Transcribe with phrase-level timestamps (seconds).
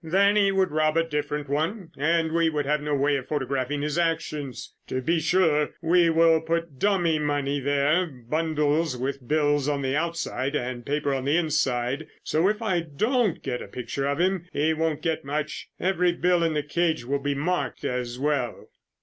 [0.03, 3.83] "Then he would rob a different one and we would have no way of photographing
[3.83, 4.73] his actions.
[4.87, 10.55] To be sure, we will put dummy money there, bundles with bills on the outside
[10.55, 14.73] and paper on the inside, so if I don't get a picture of him, he
[14.73, 15.69] won't get much.
[15.79, 18.69] Every bill in the cage will be marked as well."